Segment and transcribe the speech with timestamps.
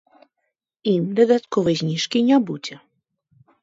[0.93, 2.75] Ім дадатковай зніжкі не будзе.